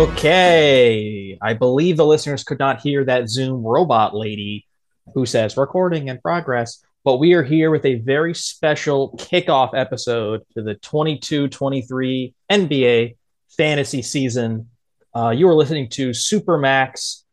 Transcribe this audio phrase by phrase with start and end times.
[0.00, 1.36] Okay.
[1.42, 4.66] I believe the listeners could not hear that Zoom robot lady
[5.12, 10.40] who says recording in progress, but we are here with a very special kickoff episode
[10.54, 13.16] to the 22 23 NBA
[13.58, 14.70] fantasy season.
[15.14, 17.24] Uh, you are listening to Supermax,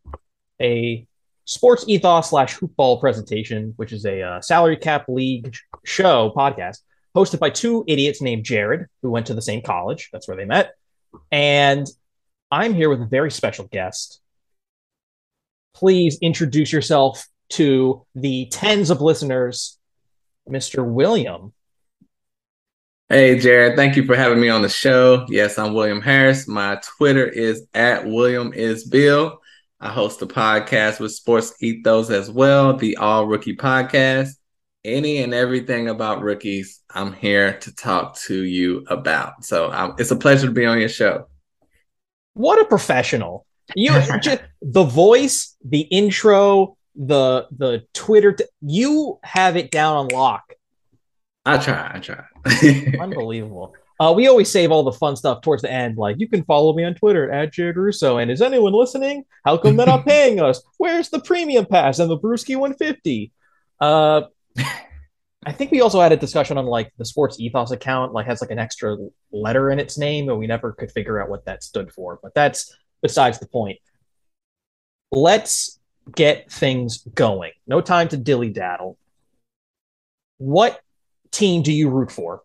[0.61, 1.07] a
[1.45, 6.79] sports ethos slash hoopball presentation, which is a uh, salary cap league show podcast
[7.15, 10.09] hosted by two idiots named Jared, who went to the same college.
[10.11, 10.73] That's where they met.
[11.31, 11.87] And
[12.51, 14.21] I'm here with a very special guest.
[15.73, 19.77] Please introduce yourself to the tens of listeners,
[20.49, 20.85] Mr.
[20.85, 21.53] William.
[23.09, 23.75] Hey, Jared.
[23.75, 25.25] Thank you for having me on the show.
[25.29, 26.47] Yes, I'm William Harris.
[26.47, 29.39] My Twitter is at William is Bill.
[29.79, 34.31] I host a podcast with Sports Ethos as well, the All Rookie Podcast.
[34.83, 39.45] Any and everything about rookies, I'm here to talk to you about.
[39.45, 41.27] So um, it's a pleasure to be on your show.
[42.37, 43.45] What a professional!
[43.75, 48.33] You just, the voice, the intro, the the Twitter.
[48.33, 50.53] T- you have it down on lock.
[51.45, 51.91] I try.
[51.93, 52.23] I try.
[52.99, 53.73] Unbelievable.
[53.99, 55.97] Uh, we always save all the fun stuff towards the end.
[55.97, 58.17] Like, you can follow me on Twitter at Jared Russo.
[58.17, 59.25] And is anyone listening?
[59.43, 60.61] How come they're not paying us?
[60.77, 63.31] Where's the premium pass and the Brewski 150?
[63.79, 64.21] Uh,
[65.47, 68.41] I think we also had a discussion on like the Sports Ethos account, like has
[68.41, 68.97] like an extra
[69.31, 72.19] letter in its name, and we never could figure out what that stood for.
[72.21, 73.79] But that's besides the point.
[75.09, 75.79] Let's
[76.13, 77.53] get things going.
[77.65, 78.97] No time to dilly daddle.
[80.37, 80.81] What
[81.31, 82.41] team do you root for?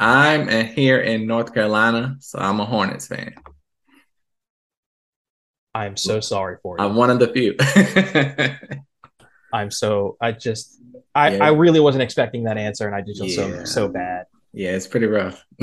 [0.00, 3.36] I'm here in North Carolina, so I'm a Hornets fan.
[5.76, 6.84] I'm so sorry for you.
[6.84, 7.54] I'm one of the few.
[9.52, 10.80] I'm so I just
[11.20, 11.44] I, yeah.
[11.44, 13.58] I really wasn't expecting that answer and I just feel yeah.
[13.60, 14.26] so so bad.
[14.52, 15.44] Yeah, it's pretty rough.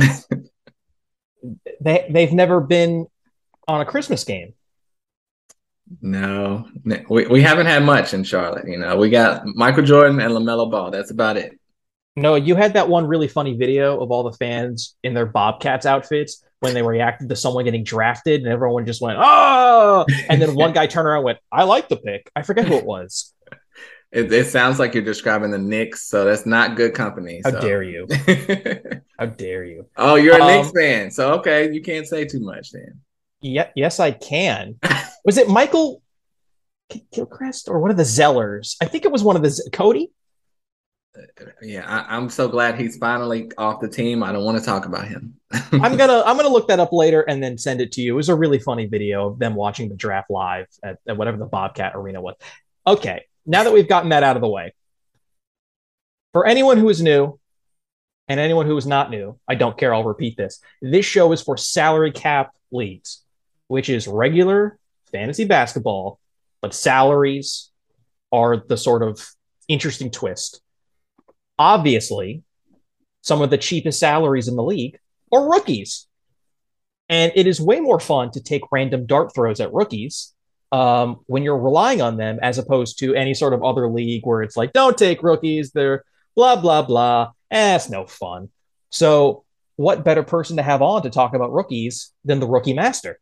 [1.81, 3.07] they they've never been
[3.67, 4.53] on a Christmas game.
[6.01, 6.67] No,
[7.09, 8.67] we, we haven't had much in Charlotte.
[8.67, 10.91] You know, we got Michael Jordan and LaMelo Ball.
[10.91, 11.57] That's about it.
[12.17, 15.85] No, you had that one really funny video of all the fans in their Bobcats
[15.85, 20.56] outfits when they reacted to someone getting drafted, and everyone just went, "Oh!" And then
[20.56, 23.34] one guy turned around and went, "I like the pick." I forget who it was.
[24.12, 27.41] It, it, sounds like you're describing the Knicks, so that's not good company.
[27.44, 28.07] How dare you?
[29.19, 29.88] How dare you?
[29.97, 33.01] Oh, you're a um, Knicks fan, so okay, you can't say too much then.
[33.41, 34.79] Yeah, yes, I can.
[35.25, 36.01] was it Michael
[37.12, 38.78] Gilchrist or one of the Zellers?
[38.81, 40.12] I think it was one of the Cody.
[41.62, 44.23] Yeah, I, am so glad he's finally off the team.
[44.23, 45.35] I don't want to talk about him.
[45.72, 48.13] I'm gonna I'm gonna look that up later and then send it to you.
[48.13, 51.38] It was a really funny video of them watching the draft live at, at whatever
[51.38, 52.35] the Bobcat Arena was.
[52.85, 54.74] Okay, now that we've gotten that out of the way,
[56.34, 57.40] for anyone who is new
[58.28, 59.94] and anyone who is not new, I don't care.
[59.94, 60.59] I'll repeat this.
[60.81, 63.24] This show is for salary cap leagues,
[63.68, 64.78] which is regular
[65.12, 66.19] fantasy basketball,
[66.62, 67.72] but salaries
[68.31, 69.25] are the sort of
[69.69, 70.62] interesting twist.
[71.58, 72.44] Obviously,
[73.22, 75.00] some of the cheapest salaries in the league
[75.31, 76.08] are rookies.
[77.09, 80.34] And it is way more fun to take random dart throws at rookies
[80.72, 84.41] um, when you're relying on them as opposed to any sort of other league where
[84.41, 86.03] it's like, don't take rookies, they're
[86.35, 87.31] blah, blah, blah.
[87.51, 88.50] Eh, it's no fun.
[88.89, 89.44] So,
[89.75, 93.19] what better person to have on to talk about rookies than the rookie master?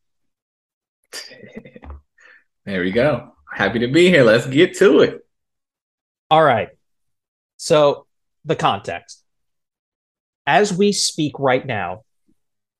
[2.66, 3.34] there we go.
[3.52, 4.24] Happy to be here.
[4.24, 5.26] Let's get to it.
[6.32, 6.70] All right.
[7.58, 8.08] So,
[8.44, 9.24] the context.
[10.48, 12.04] As we speak right now,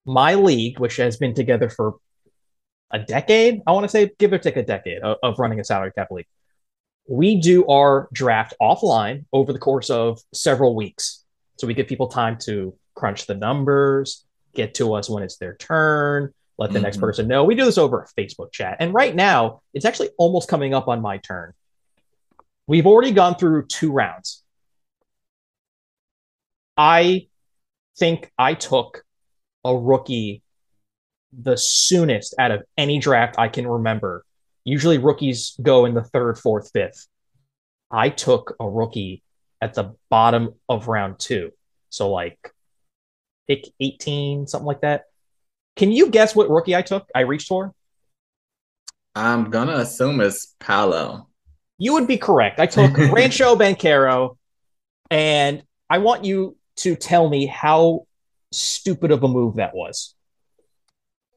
[0.06, 1.96] my league, which has been together for
[2.92, 3.62] a decade.
[3.68, 6.12] I want to say give or take a decade of, of running a salary cap
[6.12, 6.28] league.
[7.08, 11.24] We do our draft offline over the course of several weeks.
[11.58, 15.56] So we give people time to crunch the numbers, get to us when it's their
[15.56, 16.84] turn, let the mm-hmm.
[16.84, 17.44] next person know.
[17.44, 18.78] We do this over a Facebook chat.
[18.80, 21.54] And right now, it's actually almost coming up on my turn.
[22.68, 24.44] We've already gone through two rounds.
[26.78, 27.28] I
[27.98, 29.04] think I took
[29.64, 30.42] a rookie
[31.34, 34.26] the soonest out of any draft I can remember.
[34.64, 37.08] Usually rookies go in the third, fourth, fifth.
[37.92, 39.24] I took a rookie
[39.62, 41.52] at the bottom of round two.
[41.90, 42.54] So like
[43.48, 45.06] pick 18, something like that.
[45.76, 47.08] Can you guess what rookie I took?
[47.14, 47.74] I reached for?
[49.16, 51.30] I'm gonna assume it's Paolo.
[51.78, 52.60] You would be correct.
[52.60, 54.38] I took Rancho Banchero,
[55.10, 58.08] and I want you to tell me how
[58.52, 60.15] stupid of a move that was.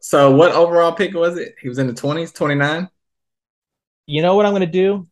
[0.09, 1.57] So what overall pick was it?
[1.61, 2.89] He was in the 20s, 29?
[4.07, 5.07] You know what I'm going to do?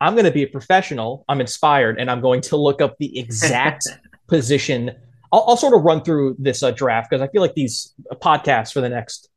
[0.00, 1.26] I'm going to be a professional.
[1.28, 3.86] I'm inspired and I'm going to look up the exact
[4.26, 4.92] position.
[5.30, 7.92] I'll, I'll, sort of run through this uh, draft because I feel like these
[8.22, 9.28] podcasts for the next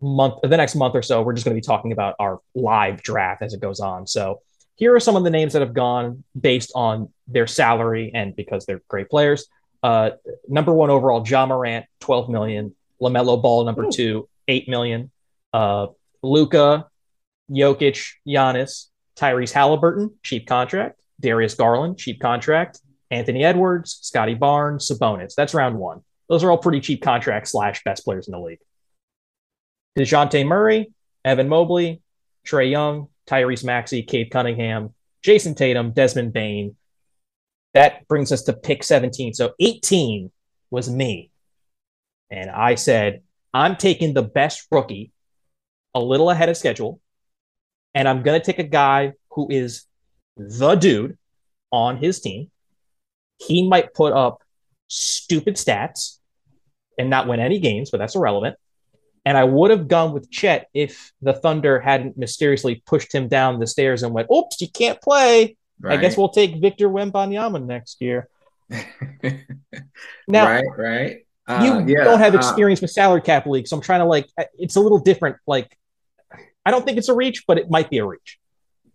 [0.00, 3.02] month, the next month or so, we're just going to be talking about our live
[3.02, 4.06] draft as it goes on.
[4.06, 4.40] So
[4.76, 8.64] here are some of the names that have gone based on their salary and because
[8.64, 9.48] they're great players.
[9.82, 10.12] Uh,
[10.48, 12.74] number one overall, Ja Morant, 12 million.
[13.02, 13.92] LaMelo Ball, number Ooh.
[13.92, 15.10] two, 8 million.
[15.52, 15.88] Uh,
[16.22, 16.86] Luka,
[17.50, 21.00] Jokic, Giannis, Tyrese Halliburton, cheap contract.
[21.20, 22.80] Darius Garland, cheap contract.
[23.10, 25.34] Anthony Edwards, Scottie Barnes, Sabonis.
[25.34, 26.02] That's round one.
[26.28, 28.58] Those are all pretty cheap contracts slash best players in the league.
[29.96, 30.92] DeJounte Murray,
[31.24, 32.02] Evan Mobley,
[32.46, 36.76] Trae Young, Tyrese Maxey, Cade Cunningham, Jayson Tatum, Desmond Bane.
[37.74, 39.34] That brings us to pick 17.
[39.34, 40.30] So 18
[40.70, 41.30] was me.
[42.30, 43.22] And I said,
[43.56, 45.12] I'm taking the best rookie
[45.94, 47.00] a little ahead of schedule.
[47.94, 49.84] And I'm going to take a guy who is
[50.36, 51.16] the dude
[51.70, 52.50] on his team.
[53.38, 54.42] He might put up
[54.88, 56.18] stupid stats
[56.98, 58.56] and not win any games, but that's irrelevant.
[59.24, 63.58] And I would have gone with Chet if the Thunder hadn't mysteriously pushed him down
[63.58, 65.98] the stairs and went, "Oops, you can't play." Right.
[65.98, 68.28] I guess we'll take Victor Wembanyama next year.
[70.28, 71.25] now, right, right.
[71.48, 74.00] Uh, you yeah, don't have uh, experience uh, with salary cap league, so I'm trying
[74.00, 74.28] to like.
[74.58, 75.36] It's a little different.
[75.46, 75.76] Like,
[76.64, 78.38] I don't think it's a reach, but it might be a reach.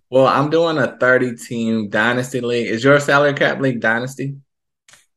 [0.10, 2.68] Well, I'm doing a 30 team dynasty league.
[2.68, 4.36] Is your salary cap league dynasty?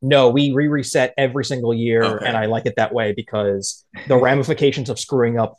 [0.04, 2.26] no, we re reset every single year, okay.
[2.26, 5.56] and I like it that way because the ramifications of screwing up,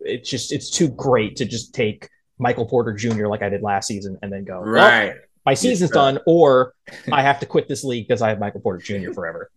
[0.00, 3.28] it's just it's too great to just take Michael Porter Jr.
[3.28, 5.06] like I did last season and then go right.
[5.06, 5.14] Well,
[5.46, 6.74] my season's done, or
[7.10, 9.12] I have to quit this league because I have Michael Porter Jr.
[9.12, 9.50] forever.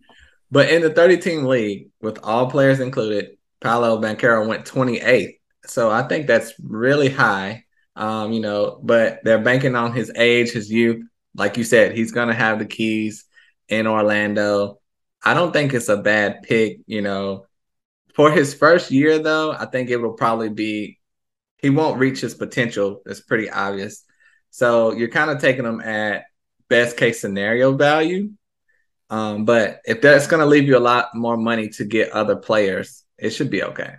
[0.51, 5.37] But in the 30 team league, with all players included, Paolo Banchero went 28th.
[5.65, 7.63] So I think that's really high.
[7.95, 11.03] Um, you know, but they're banking on his age, his youth.
[11.35, 13.25] Like you said, he's going to have the keys
[13.69, 14.79] in Orlando.
[15.23, 17.45] I don't think it's a bad pick, you know.
[18.13, 20.99] For his first year, though, I think it will probably be
[21.59, 23.01] he won't reach his potential.
[23.05, 24.03] It's pretty obvious.
[24.49, 26.25] So you're kind of taking him at
[26.67, 28.31] best case scenario value.
[29.11, 32.37] Um, but if that's going to leave you a lot more money to get other
[32.37, 33.95] players, it should be okay.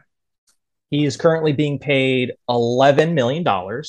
[0.90, 3.44] He is currently being paid $11 million,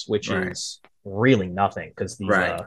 [0.07, 0.51] which right.
[0.51, 2.59] is really nothing because the, right.
[2.59, 2.65] uh,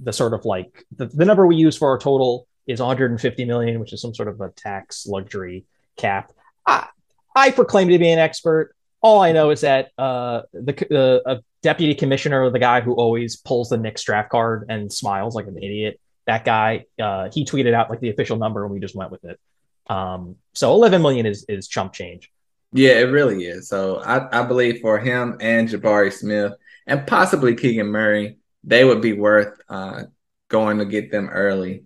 [0.00, 3.80] the sort of like the, the number we use for our total is 150 million,
[3.80, 5.64] which is some sort of a tax luxury
[5.96, 6.30] cap.
[6.66, 6.88] I,
[7.34, 8.74] I proclaim to be an expert.
[9.00, 13.70] All I know is that uh, the uh, deputy commissioner, the guy who always pulls
[13.70, 17.90] the Knicks draft card and smiles like an idiot, that guy, uh, he tweeted out
[17.90, 19.38] like the official number, and we just went with it.
[19.86, 22.30] Um, so 11 million is is chump change.
[22.72, 23.68] Yeah, it really is.
[23.68, 26.54] So I, I believe for him and Jabari Smith
[26.86, 30.04] and possibly Keegan Murray, they would be worth uh,
[30.48, 31.84] going to get them early.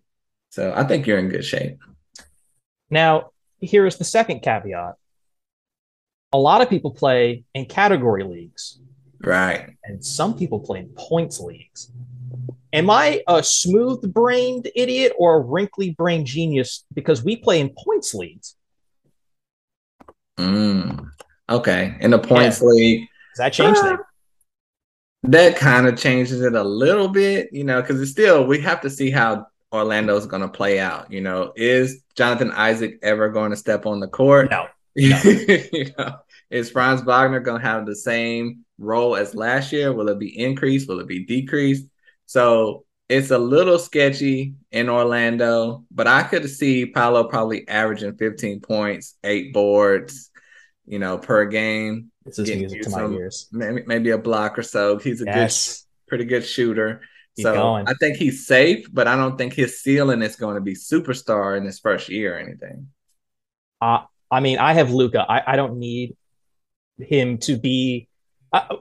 [0.51, 1.79] So I think you're in good shape.
[2.89, 4.95] Now, here is the second caveat.
[6.33, 8.79] A lot of people play in category leagues.
[9.21, 9.77] Right.
[9.85, 11.91] And some people play in points leagues.
[12.73, 17.71] Am I a smooth brained idiot or a wrinkly brained genius because we play in
[17.71, 18.57] points leagues?
[20.39, 21.09] Mm,
[21.49, 21.97] okay.
[22.01, 22.69] In the points yeah.
[22.69, 23.09] league.
[23.33, 24.01] Does that change uh, things?
[25.25, 28.83] That kind of changes it a little bit, you know, because it's still, we have
[28.83, 31.11] to see how Orlando's going to play out.
[31.11, 34.51] You know, is Jonathan Isaac ever going to step on the court?
[34.51, 34.67] No.
[34.97, 35.21] no.
[35.25, 36.19] you know,
[36.51, 39.93] is Franz Wagner going to have the same role as last year?
[39.93, 40.89] Will it be increased?
[40.89, 41.87] Will it be decreased?
[42.29, 48.61] So it's a little sketchy in Orlando, but I could see Paolo probably averaging 15
[48.61, 50.31] points, eight boards,
[50.85, 52.13] you know, per game.
[52.27, 53.49] This is music to some, my ears.
[53.51, 54.99] Maybe, maybe a block or so.
[54.99, 55.79] He's a yes.
[55.79, 57.01] good, pretty good shooter.
[57.37, 57.89] Keep so going.
[57.89, 61.57] I think he's safe, but I don't think his ceiling is going to be superstar
[61.57, 62.89] in his first year or anything.
[63.81, 65.25] Uh, I mean, I have Luka.
[65.27, 66.15] I, I don't need
[66.99, 68.07] him to be.
[68.53, 68.77] Uh,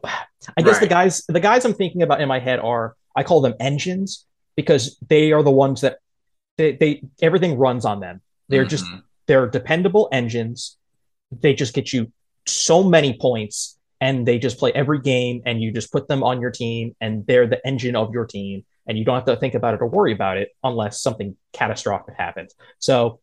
[0.58, 0.82] I guess right.
[0.82, 4.26] the guys, the guys I'm thinking about in my head are I call them engines
[4.56, 5.98] because they are the ones that
[6.58, 8.22] they, they everything runs on them.
[8.48, 8.70] They're mm-hmm.
[8.70, 8.86] just
[9.26, 10.78] they're dependable engines.
[11.32, 12.12] They just get you
[12.46, 16.40] so many points and they just play every game and you just put them on
[16.40, 19.56] your team and they're the engine of your team and you don't have to think
[19.56, 22.54] about it or worry about it unless something catastrophic happens.
[22.80, 23.20] So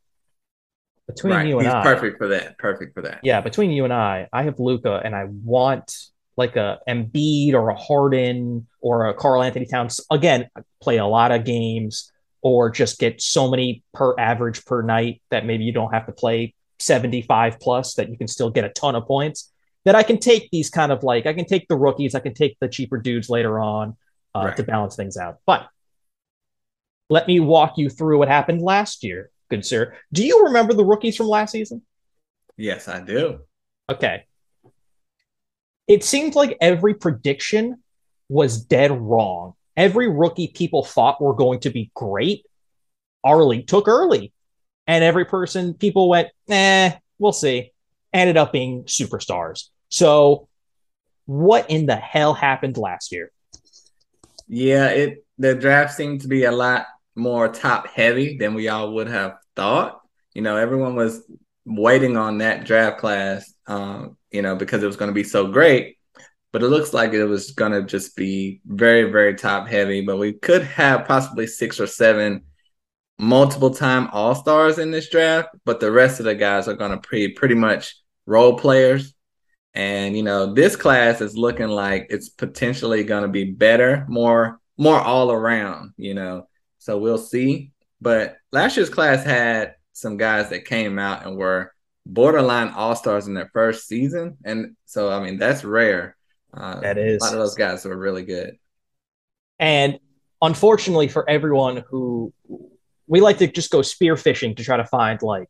[1.06, 1.46] between right.
[1.46, 2.58] you and He's I, perfect for that.
[2.58, 3.20] Perfect for that.
[3.22, 5.96] Yeah, between you and I, I have Luka and I want
[6.36, 10.00] like a Embiid or a Harden or a Karl-Anthony Towns.
[10.10, 10.48] Again,
[10.80, 12.10] play a lot of games
[12.42, 16.12] or just get so many per average per night that maybe you don't have to
[16.12, 19.50] play 75 plus that you can still get a ton of points
[19.84, 22.34] that I can take these kind of like I can take the rookies, I can
[22.34, 23.96] take the cheaper dudes later on
[24.34, 24.56] uh, right.
[24.56, 25.38] to balance things out.
[25.46, 25.66] But
[27.10, 29.94] let me walk you through what happened last year, good sir.
[30.12, 31.82] Do you remember the rookies from last season?
[32.56, 33.40] Yes, I do.
[33.90, 34.24] Okay.
[35.86, 37.82] It seemed like every prediction
[38.28, 39.54] was dead wrong.
[39.76, 42.46] Every rookie people thought were going to be great,
[43.24, 44.32] our took early.
[44.86, 47.72] And every person people went, eh, we'll see.
[48.12, 49.68] Ended up being superstars.
[49.88, 50.48] So
[51.26, 53.30] what in the hell happened last year?
[54.46, 56.86] Yeah, it the draft seemed to be a lot
[57.16, 60.00] more top heavy than we all would have thought.
[60.34, 61.24] You know, everyone was
[61.64, 65.46] waiting on that draft class, um, you know, because it was going to be so
[65.46, 65.96] great.
[66.52, 70.00] But it looks like it was going to just be very, very top heavy.
[70.00, 72.42] But we could have possibly six or seven
[73.18, 75.48] multiple time All Stars in this draft.
[75.64, 79.14] But the rest of the guys are going to be pretty much role players.
[79.72, 84.60] And you know, this class is looking like it's potentially going to be better, more
[84.76, 85.92] more all around.
[85.96, 86.48] You know,
[86.78, 87.72] so we'll see.
[88.00, 91.73] But last year's class had some guys that came out and were
[92.06, 96.16] borderline all stars in their first season, and so I mean that's rare.
[96.52, 98.58] Uh, that is a lot of those guys were really good.
[99.58, 99.98] And
[100.40, 102.32] unfortunately for everyone who
[103.06, 105.48] we like to just go spear fishing to try to find like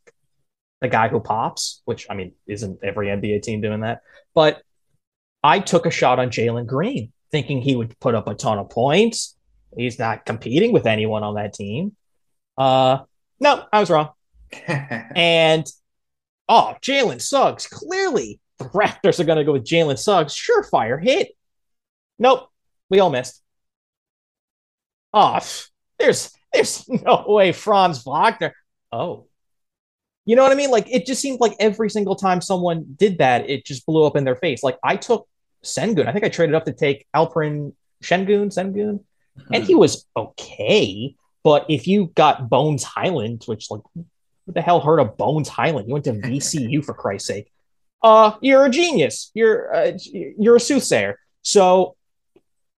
[0.81, 4.01] the guy who pops, which I mean, isn't every NBA team doing that?
[4.35, 4.63] But
[5.43, 8.71] I took a shot on Jalen Green, thinking he would put up a ton of
[8.71, 9.37] points.
[9.77, 11.97] He's not competing with anyone on that team.
[12.57, 12.99] Uh,
[13.41, 14.11] no, I was wrong.
[14.69, 15.67] and
[16.49, 17.67] oh, Jalen Suggs.
[17.67, 20.35] Clearly, the Raptors are going to go with Jalen Suggs.
[20.35, 21.33] Surefire hit.
[22.19, 22.49] Nope,
[22.89, 23.43] we all missed.
[25.13, 25.41] Oh,
[25.99, 28.55] there's there's no way Franz Wagner.
[28.93, 29.27] Oh,
[30.27, 30.71] you know what I mean?
[30.71, 34.17] Like it just seemed like every single time someone did that, it just blew up
[34.17, 34.63] in their face.
[34.63, 35.29] Like I took
[35.63, 36.07] Sengun.
[36.07, 37.73] I think I traded up to take Alperen
[38.03, 39.55] Sengun, Sengun, mm-hmm.
[39.55, 41.17] and he was okay.
[41.43, 43.83] But if you got Bones Hyland, which like
[44.45, 45.89] what the hell heard of Bones Hyland?
[45.89, 47.51] You went to VCU for Christ's sake.
[48.03, 49.31] Uh, you're a genius.
[49.35, 51.19] You're uh, you're a soothsayer.
[51.43, 51.97] So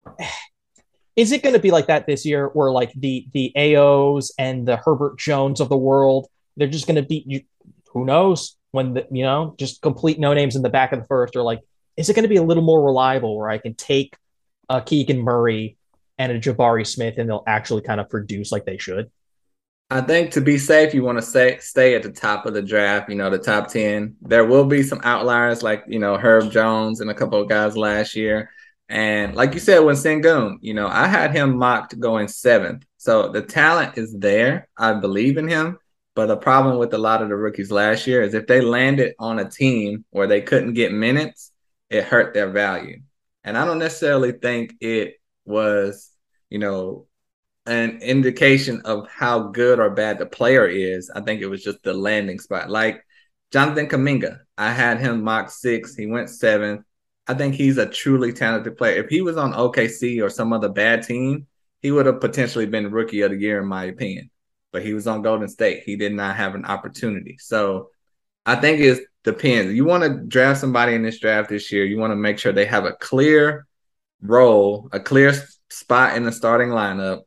[1.17, 4.67] is it going to be like that this year where like the the Ayos and
[4.67, 7.43] the Herbert Jones of the world they're just going to beat you.
[7.93, 11.07] Who knows when the, you know just complete no names in the back of the
[11.07, 11.61] first, or like,
[11.97, 14.17] is it going to be a little more reliable where I can take
[14.69, 15.77] a Keegan Murray
[16.19, 19.11] and a Jabari Smith and they'll actually kind of produce like they should?
[19.89, 22.63] I think to be safe, you want to stay stay at the top of the
[22.63, 23.09] draft.
[23.09, 24.17] You know, the top ten.
[24.21, 27.77] There will be some outliers like you know Herb Jones and a couple of guys
[27.77, 28.51] last year.
[28.89, 32.85] And like you said, when Sengun, you know, I had him mocked going seventh.
[32.99, 34.69] So the talent is there.
[34.77, 35.79] I believe in him.
[36.15, 39.15] But the problem with a lot of the rookies last year is if they landed
[39.19, 41.53] on a team where they couldn't get minutes,
[41.91, 43.01] it hurt their value.
[43.45, 46.11] And I don't necessarily think it was,
[46.49, 47.06] you know,
[47.67, 51.11] an indication of how good or bad the player is.
[51.15, 52.71] I think it was just the landing spot.
[52.71, 53.05] Like
[53.53, 55.95] Jonathan Kuminga, I had him mock six.
[55.95, 56.85] He went seventh.
[57.27, 59.03] I think he's a truly talented player.
[59.03, 61.47] If he was on OKC or some other bad team,
[61.83, 64.31] he would have potentially been rookie of the year, in my opinion
[64.77, 65.85] but he was on Golden State.
[65.85, 67.39] He did not have an opportunity.
[67.39, 67.89] So
[68.45, 69.73] I think it depends.
[69.73, 72.53] You want to draft somebody in this draft this year, you want to make sure
[72.53, 73.67] they have a clear
[74.21, 75.33] role, a clear
[75.71, 77.23] spot in the starting lineup.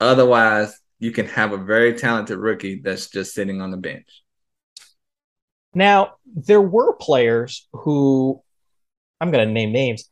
[0.00, 4.22] Otherwise, you can have a very talented rookie that's just sitting on the bench.
[5.74, 8.42] Now, there were players who
[9.20, 10.10] I'm going to name names.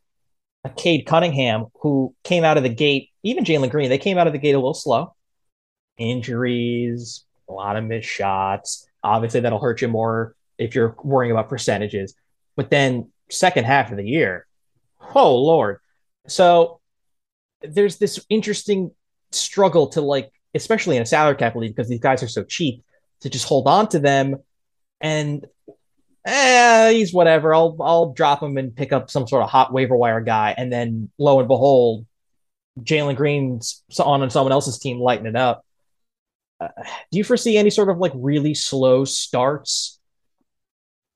[0.76, 4.33] Cade Cunningham, who came out of the gate, even Jalen Green, they came out of
[4.33, 5.14] the gate a little slow
[5.97, 8.87] injuries, a lot of missed shots.
[9.02, 12.14] Obviously, that'll hurt you more if you're worrying about percentages.
[12.57, 14.47] But then, second half of the year,
[15.14, 15.78] oh Lord.
[16.26, 16.80] So
[17.62, 18.92] there's this interesting
[19.32, 22.82] struggle to like, especially in a salary cap league, because these guys are so cheap,
[23.20, 24.37] to just hold on to them
[25.00, 25.47] and
[26.25, 27.54] eh, he's whatever.
[27.54, 30.73] I'll I'll drop him and pick up some sort of hot waiver wire guy, and
[30.73, 32.06] then lo and behold,
[32.80, 35.64] Jalen Green's on someone else's team lighting it up
[36.61, 39.99] do you foresee any sort of like really slow starts?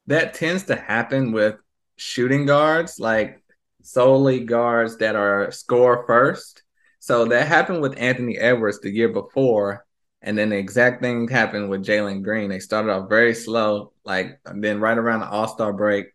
[0.06, 1.56] That tends to happen with
[1.96, 3.42] shooting guards, like
[3.82, 6.62] solely guards that are score first.
[7.02, 9.84] So that happened with Anthony Edwards the year before.
[10.20, 12.48] And then the exact thing happened with Jalen Green.
[12.48, 16.06] They started off very slow, like then right around the All Star break,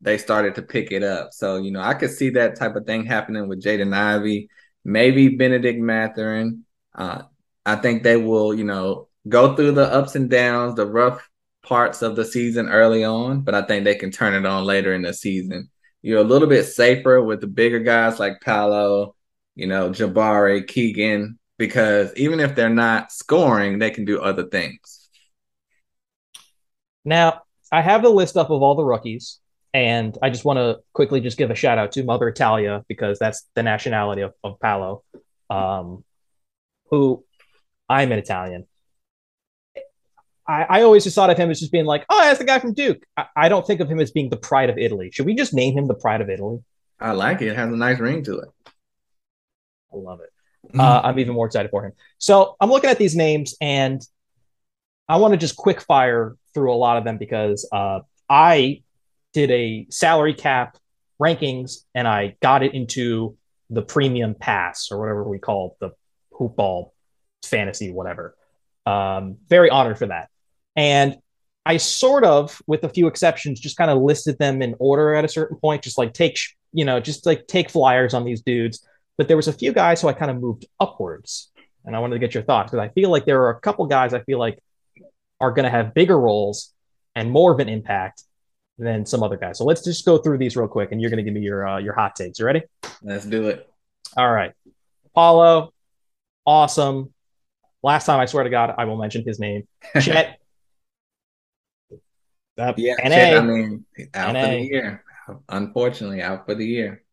[0.00, 1.32] they started to pick it up.
[1.32, 4.48] So, you know, I could see that type of thing happening with Jaden Ivey,
[4.84, 6.64] maybe Benedict Mathurin.
[6.92, 7.22] Uh,
[7.64, 11.30] I think they will, you know, go through the ups and downs, the rough
[11.62, 14.94] parts of the season early on, but I think they can turn it on later
[14.94, 15.70] in the season.
[16.02, 19.14] You're a little bit safer with the bigger guys like Paolo,
[19.54, 25.08] you know, Jabari, Keegan, because even if they're not scoring, they can do other things.
[27.04, 29.40] Now, I have the list up of all the rookies,
[29.72, 33.18] And I just want to quickly just give a shout out to Mother Italia because
[33.18, 35.02] that's the nationality of, of Paolo,
[35.50, 36.04] um,
[36.90, 37.24] who
[37.88, 38.66] I'm an Italian.
[40.46, 42.58] I, I, always just thought of him as just being like, oh, that's the guy
[42.58, 43.02] from Duke.
[43.16, 45.10] I, I, don't think of him as being the pride of Italy.
[45.10, 46.58] Should we just name him the pride of Italy?
[47.00, 47.48] I like it.
[47.48, 48.48] It has a nice ring to it.
[49.94, 50.30] I love it.
[50.74, 50.80] Mm.
[50.80, 51.92] Uh, I'm even more excited for him.
[52.18, 54.00] So I'm looking at these names and
[55.08, 58.82] I want to just quick fire through a lot of them because uh, I
[59.32, 60.78] did a salary cap
[61.20, 63.36] rankings and I got it into
[63.70, 65.90] the premium pass or whatever we call the
[66.32, 66.94] hoop ball
[67.42, 68.36] fantasy, whatever.
[68.86, 70.28] Um, very honored for that.
[70.76, 71.16] And
[71.66, 75.24] I sort of, with a few exceptions, just kind of listed them in order at
[75.24, 76.38] a certain point, just like take,
[76.72, 78.86] you know, just like take flyers on these dudes.
[79.16, 81.50] But there was a few guys who I kind of moved upwards,
[81.84, 83.86] and I wanted to get your thoughts because I feel like there are a couple
[83.86, 84.58] guys I feel like
[85.40, 86.72] are going to have bigger roles
[87.14, 88.24] and more of an impact
[88.78, 89.58] than some other guys.
[89.58, 91.66] So let's just go through these real quick, and you're going to give me your
[91.66, 92.38] uh, your hot takes.
[92.38, 92.62] You ready?
[93.02, 93.68] Let's do it.
[94.16, 94.52] All right,
[95.14, 95.72] Paolo,
[96.44, 97.12] awesome.
[97.82, 99.68] Last time, I swear to God, I will mention his name.
[100.00, 100.40] Chet.
[102.58, 103.08] uh, yeah, NA.
[103.10, 104.40] Chet, I mean, out NA.
[104.40, 105.04] for the year.
[105.48, 107.03] Unfortunately, out for the year.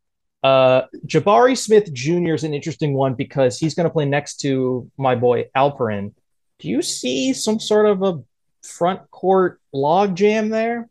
[0.43, 2.33] Uh, Jabari Smith Jr.
[2.33, 6.13] is an interesting one because he's going to play next to my boy Alperen.
[6.59, 8.21] Do you see some sort of a
[8.63, 10.89] front court log jam there?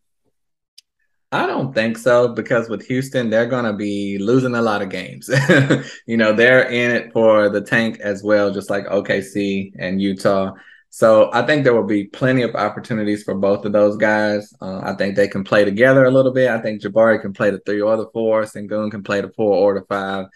[1.33, 4.89] I don't think so because with Houston, they're going to be losing a lot of
[4.89, 5.31] games.
[6.07, 10.55] you know, they're in it for the tank as well, just like OKC and Utah.
[10.93, 14.53] So I think there will be plenty of opportunities for both of those guys.
[14.61, 16.51] Uh, I think they can play together a little bit.
[16.51, 19.55] I think Jabari can play the three or the four, Sengun can play the four
[19.55, 20.27] or the five.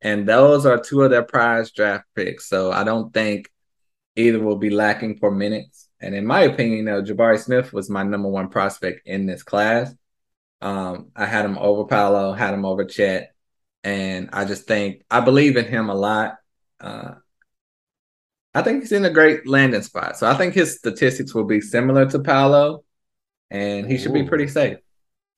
[0.00, 2.48] And those are two of their prize draft picks.
[2.48, 3.50] So I don't think
[4.16, 5.88] either will be lacking for minutes.
[6.00, 9.94] And in my opinion, know, Jabari Smith was my number one prospect in this class.
[10.60, 13.34] Um, I had him over Paolo, had him over Chet,
[13.84, 16.36] and I just think I believe in him a lot.
[16.80, 17.14] Uh,
[18.54, 20.16] I think he's in a great landing spot.
[20.16, 22.84] So I think his statistics will be similar to Paolo,
[23.50, 24.78] and he should be pretty safe.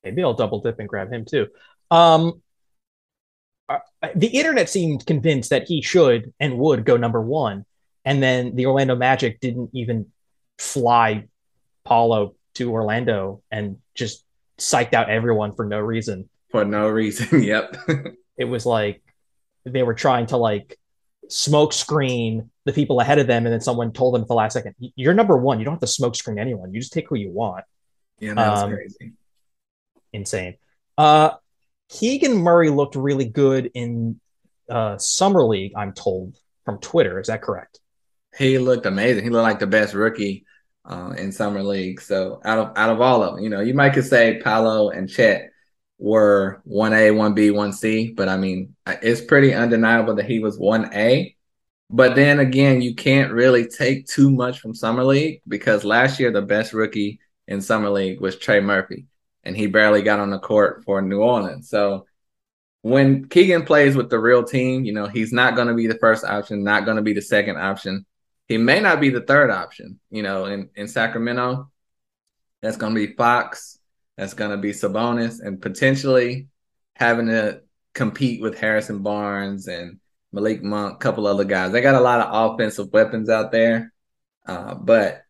[0.04, 1.48] Maybe I'll double dip and grab him too.
[1.90, 2.40] Um,
[3.68, 3.78] uh,
[4.14, 7.64] the internet seemed convinced that he should and would go number one,
[8.04, 10.06] and then the Orlando Magic didn't even
[10.58, 11.24] fly
[11.84, 14.24] Paolo to Orlando and just
[14.58, 16.28] psyched out everyone for no reason.
[16.50, 17.42] For no reason.
[17.42, 17.76] yep.
[18.36, 19.02] it was like
[19.64, 20.78] they were trying to like
[21.28, 24.54] smoke screen the people ahead of them, and then someone told them at the last
[24.54, 25.58] second, "You're number one.
[25.58, 26.72] You don't have to smoke screen anyone.
[26.72, 27.64] You just take who you want."
[28.18, 29.12] Yeah, that's um, crazy.
[30.12, 30.56] Insane.
[30.98, 31.30] Uh,
[31.88, 34.20] Keegan Murray looked really good in
[34.68, 35.72] uh, summer league.
[35.76, 37.18] I'm told from Twitter.
[37.18, 37.80] Is that correct?
[38.36, 39.24] He looked amazing.
[39.24, 40.44] He looked like the best rookie
[40.84, 42.00] uh, in summer league.
[42.00, 44.90] So out of out of all of them, you know, you might could say Paolo
[44.90, 45.50] and Chet
[45.98, 50.40] were one A, one B, one C, but I mean, it's pretty undeniable that he
[50.40, 51.36] was one A.
[51.92, 56.30] But then again, you can't really take too much from summer league because last year
[56.30, 59.06] the best rookie in summer league was Trey Murphy,
[59.42, 61.68] and he barely got on the court for New Orleans.
[61.68, 62.06] So
[62.82, 65.98] when Keegan plays with the real team, you know, he's not going to be the
[65.98, 68.06] first option, not going to be the second option
[68.50, 70.00] he may not be the third option.
[70.10, 71.70] You know, in in Sacramento,
[72.60, 73.78] that's going to be Fox.
[74.16, 76.48] That's going to be Sabonis, and potentially
[76.96, 77.62] having to
[77.94, 79.99] compete with Harrison Barnes and
[80.32, 81.72] Malik Monk, a couple other guys.
[81.72, 83.92] They got a lot of offensive weapons out there,
[84.46, 85.22] uh, but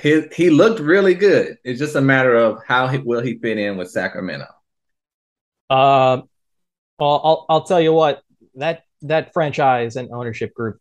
[0.00, 1.58] he he looked really good.
[1.64, 4.46] It's just a matter of how he, will he fit in with Sacramento.
[5.70, 6.28] Um,
[6.98, 8.22] well, I'll I'll tell you what
[8.56, 10.80] that that franchise and ownership group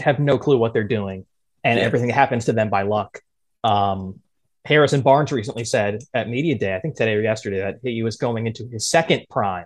[0.00, 1.26] have no clue what they're doing,
[1.64, 1.84] and yeah.
[1.84, 3.20] everything happens to them by luck.
[3.64, 4.20] Um,
[4.64, 8.16] Harrison Barnes recently said at media day, I think today or yesterday, that he was
[8.16, 9.64] going into his second prime,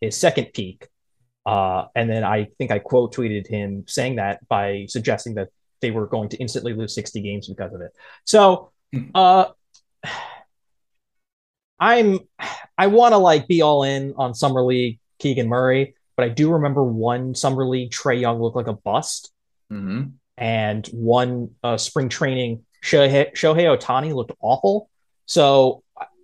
[0.00, 0.88] his second peak.
[1.46, 5.48] Uh, and then I think I quote tweeted him saying that by suggesting that
[5.80, 7.92] they were going to instantly lose 60 games because of it.
[8.24, 9.08] So, hmm.
[9.14, 9.46] uh,
[11.78, 12.20] I'm
[12.76, 16.52] I want to like be all in on summer league Keegan Murray, but I do
[16.52, 19.32] remember one summer league Trae Young looked like a bust,
[19.70, 20.02] Mm-hmm.
[20.36, 24.88] And one uh, spring training, Shohei, Shohei Ohtani looked awful.
[25.26, 25.82] So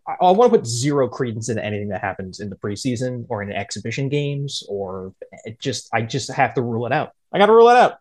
[0.09, 3.53] I, want to put zero credence into anything that happens in the preseason or in
[3.53, 5.13] exhibition games, or
[5.47, 7.11] eh, just I just have to rule it out.
[7.33, 7.99] I got to rule it out.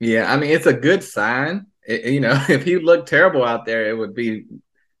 [0.00, 1.66] Yeah, I mean it's a good sign.
[1.86, 4.44] It, you know, if he looked terrible out there, it would be,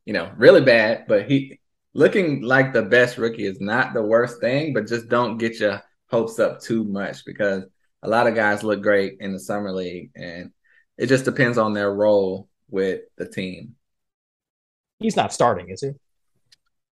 [0.04, 1.06] you know, really bad.
[1.08, 1.60] But he
[1.94, 4.74] looking like the best rookie is not the worst thing.
[4.74, 7.64] But just don't get your hopes up too much because
[8.02, 10.52] a lot of guys look great in the summer league, and
[10.98, 13.76] it just depends on their role with the team.
[14.98, 15.90] He's not starting, is he?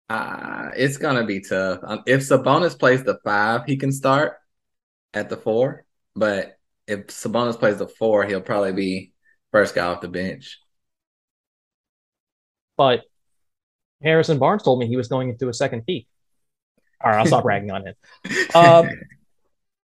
[0.09, 1.81] Uh, it's gonna be tough.
[1.83, 4.35] Um, if Sabonis plays the five, he can start
[5.15, 5.85] at the four.
[6.15, 9.13] But if Sabonis plays the four, he'll probably be
[9.51, 10.59] first guy off the bench.
[12.77, 13.03] But
[14.03, 16.07] Harrison Barnes told me he was going into a second peak.
[17.03, 17.95] All right, I'll stop ragging on him.
[18.55, 18.89] Um,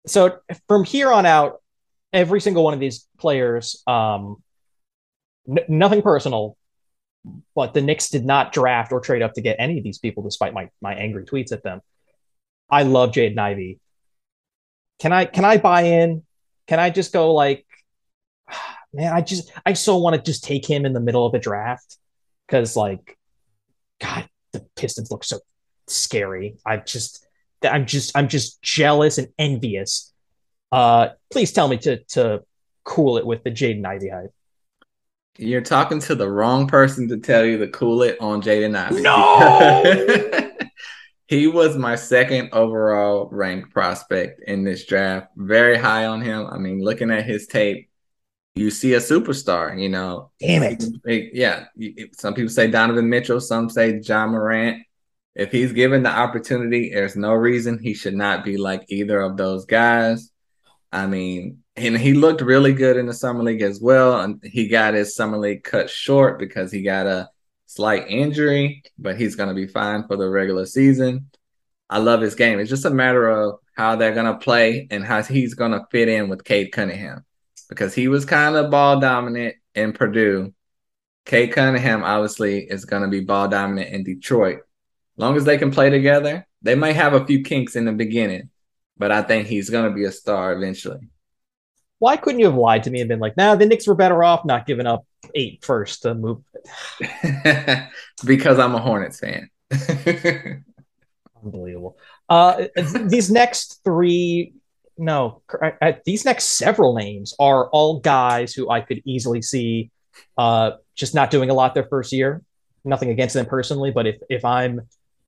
[0.07, 1.63] so from here on out,
[2.13, 4.43] every single one of these players, um,
[5.49, 6.57] n- nothing personal,
[7.55, 10.23] but the Knicks did not draft or trade up to get any of these people,
[10.23, 11.81] despite my my angry tweets at them.
[12.71, 13.81] I love Jaden Ivey.
[15.01, 16.25] Can I can I buy in?
[16.67, 17.67] Can I just go like,
[18.93, 19.13] man?
[19.13, 21.97] I just I so want to just take him in the middle of the draft
[22.47, 23.17] because like,
[24.01, 25.41] God, the Pistons look so
[25.89, 26.57] scary.
[26.65, 27.27] I just
[27.63, 30.13] I'm just I'm just jealous and envious.
[30.73, 32.43] Uh, please tell me to to
[32.85, 34.33] cool it with the Jaden Ivey hype.
[35.39, 39.03] You're talking to the wrong person to tell you to cool it on Jaden Ivey.
[39.03, 40.69] No.
[41.27, 45.29] he was my second overall ranked prospect in this draft.
[45.37, 46.47] Very high on him.
[46.47, 47.91] I mean, looking at his tape,
[48.55, 50.31] you see a superstar, you know.
[50.41, 51.35] Damn it.
[51.35, 51.67] Yeah.
[52.13, 54.83] Some people say Donovan Mitchell, some say Ja Morant.
[55.35, 59.37] If he's given the opportunity, there's no reason he should not be like either of
[59.37, 60.31] those guys.
[60.91, 64.21] I mean, and he looked really good in the summer league as well.
[64.21, 67.29] And he got his summer league cut short because he got a
[67.67, 71.31] slight injury, but he's going to be fine for the regular season.
[71.91, 72.59] I love his game.
[72.59, 75.87] It's just a matter of how they're going to play and how he's going to
[75.91, 77.25] fit in with Cade Cunningham
[77.69, 80.55] because he was kind of ball dominant in Purdue.
[81.27, 84.59] Cade Cunningham obviously is going to be ball dominant in Detroit.
[84.59, 87.93] As long as they can play together, they might have a few kinks in the
[87.93, 88.51] beginning,
[88.97, 91.09] but I think he's going to be a star eventually.
[91.99, 94.23] Why couldn't you have lied to me and been like, nah, the Knicks were better
[94.23, 96.43] off not giving up eight first to move?
[98.25, 99.51] because I'm a Hornets fan.
[101.45, 101.97] Unbelievable.
[102.29, 102.65] Uh,
[103.05, 104.53] these next three,
[104.99, 105.43] no,
[106.05, 109.91] these next several names are all guys who I could easily see
[110.37, 112.43] uh, just not doing a lot their first year.
[112.85, 114.83] Nothing against them personally, but if if I'm,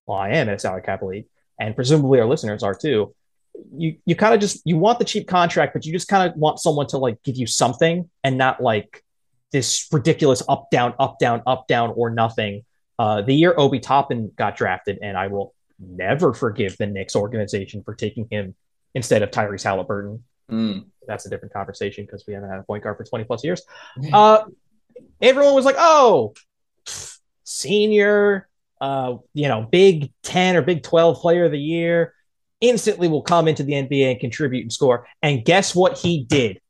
[0.06, 1.26] well, I am in a salary cap league,
[1.58, 3.14] and presumably our listeners are too
[3.72, 6.36] you you kind of just you want the cheap contract, but you just kind of
[6.36, 9.02] want someone to like give you something and not like
[9.52, 12.64] this ridiculous up down up down up down or nothing.
[12.98, 17.82] Uh, the year Obi Toppin got drafted, and I will never forgive the Knicks organization
[17.82, 18.54] for taking him
[18.94, 20.24] instead of Tyrese Halliburton.
[20.50, 20.86] Mm.
[21.06, 23.62] That's a different conversation because we haven't had a point guard for 20 plus years.
[24.12, 24.44] Uh,
[25.20, 26.34] everyone was like, oh,
[27.44, 28.48] senior,
[28.80, 32.14] uh, you know, Big 10 or Big 12 player of the year
[32.60, 35.06] instantly will come into the NBA and contribute and score.
[35.22, 36.60] And guess what he did?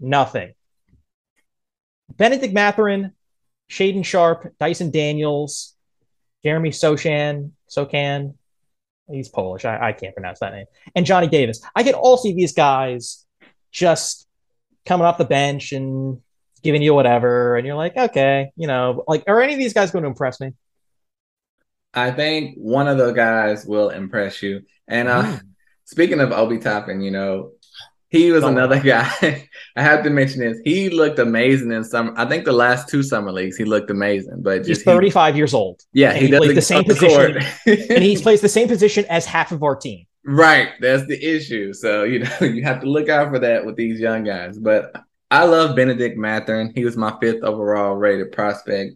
[0.00, 0.54] Nothing.
[2.16, 3.12] Benedict Mathurin,
[3.70, 5.74] Shaedon Sharpe, Dyson Daniels,
[6.44, 8.34] Jeremy Sochan, Sokan.
[9.10, 9.64] He's Polish.
[9.64, 10.66] I, I can't pronounce that name.
[10.94, 11.60] And Johnny Davis.
[11.74, 13.26] I can all see these guys
[13.70, 14.26] just
[14.86, 16.20] coming off the bench and
[16.62, 17.56] giving you whatever.
[17.56, 20.40] And you're like, okay, you know, like, are any of these guys going to impress
[20.40, 20.52] me?
[21.92, 24.62] I think one of the guys will impress you.
[24.88, 25.40] And uh, mm.
[25.84, 27.52] speaking of Obi Toppin, you know,
[28.14, 29.48] he was another guy.
[29.76, 30.58] I have to mention this.
[30.64, 32.14] He looked amazing in some.
[32.16, 34.40] I think the last two summer leagues, he looked amazing.
[34.42, 35.82] But he's 35 he, years old.
[35.92, 39.50] Yeah, he, he plays the same position, and he plays the same position as half
[39.50, 40.06] of our team.
[40.24, 41.72] Right, that's the issue.
[41.72, 44.58] So you know you have to look out for that with these young guys.
[44.58, 44.94] But
[45.30, 46.72] I love Benedict Mathurin.
[46.74, 48.94] He was my fifth overall rated prospect.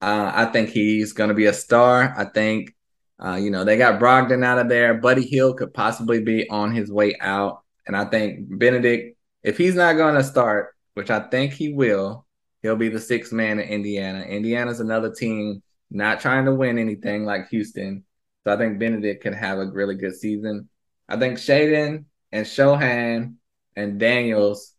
[0.00, 2.14] Uh, I think he's going to be a star.
[2.16, 2.74] I think
[3.22, 4.94] uh, you know, they got Brogdon out of there.
[4.94, 7.62] Buddy Hield could possibly be on his way out.
[7.86, 12.26] And I think Benedict, if he's not going to start, which I think he will,
[12.62, 14.22] he'll be the sixth man in Indiana.
[14.22, 18.04] Indiana's another team not trying to win anything like Houston.
[18.42, 20.68] So I think Benedict can have a really good season.
[21.08, 23.34] I think Shaedon and Sochan
[23.76, 24.73] and Daniels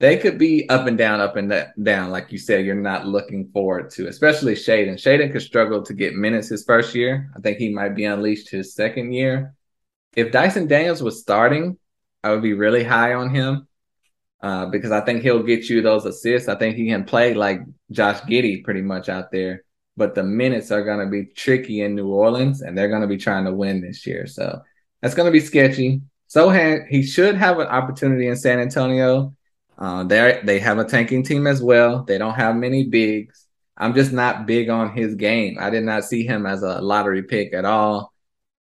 [0.00, 2.10] they could be up and down, up and down.
[2.10, 4.94] Like you said, you're not looking forward to, especially Shaedon.
[4.94, 7.30] Shaedon could struggle to get minutes his first year.
[7.36, 9.54] I think he might be unleashed his second year.
[10.14, 11.78] If Dyson Daniels was starting,
[12.22, 13.66] I would be really high on him
[14.40, 16.48] uh, because I think he'll get you those assists.
[16.48, 19.64] I think he can play like Josh Giddey pretty much out there,
[19.96, 23.08] but the minutes are going to be tricky in New Orleans and they're going to
[23.08, 24.28] be trying to win this year.
[24.28, 24.60] So
[25.02, 26.02] that's going to be sketchy.
[26.28, 26.50] So
[26.88, 29.34] he should have an opportunity in San Antonio
[29.78, 32.02] uh, they they have a tanking team as well.
[32.04, 33.46] They don't have many bigs.
[33.76, 35.56] I'm just not big on his game.
[35.60, 38.12] I did not see him as a lottery pick at all.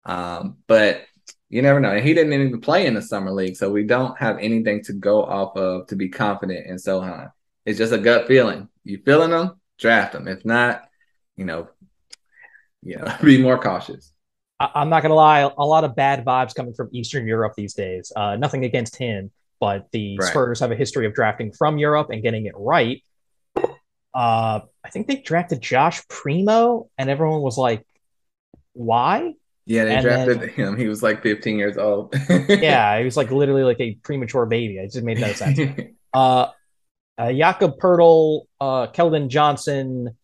[0.05, 1.03] Um, but
[1.49, 2.01] you never know.
[2.01, 5.23] He didn't even play in the summer league, so we don't have anything to go
[5.25, 7.31] off of to be confident in Sochan.
[7.65, 8.69] It's just a gut feeling.
[8.83, 10.27] You feeling them, draft them.
[10.27, 10.83] If not,
[11.37, 11.69] you know,
[12.83, 14.13] you know, be more cautious.
[14.59, 17.75] I- am not gonna lie, a lot of bad vibes coming from Eastern Europe these
[17.75, 18.13] days.
[18.15, 19.31] Uh, nothing against him,
[19.65, 20.29] but the right.
[20.29, 23.03] Spurs have a history of drafting from Europe and getting it right.
[23.57, 27.87] Uh, I think they drafted Josh Primo, and everyone was like,
[28.75, 29.33] "Why?"
[29.65, 30.77] Yeah, they and drafted then, him.
[30.77, 32.15] He was like 15 years old.
[32.49, 34.77] yeah, he was like literally like a premature baby.
[34.77, 35.59] It just made no sense.
[36.13, 36.49] uh,
[37.17, 40.15] uh, Jakob Poeltl, uh, Keldon Johnson,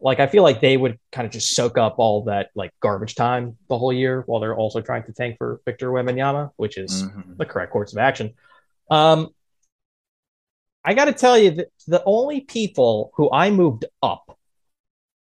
[0.00, 3.16] like I feel like they would kind of just soak up all that like garbage
[3.16, 7.02] time the whole year while they're also trying to tank for Victor Wembanyama, which is
[7.02, 7.32] mm-hmm.
[7.36, 8.32] the correct course of action.
[8.90, 9.28] Um,
[10.84, 14.38] I got to tell you that the only people who I moved up